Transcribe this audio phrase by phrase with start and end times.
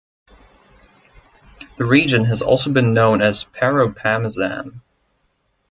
[1.77, 4.81] The region has also been known as "Paropamizan".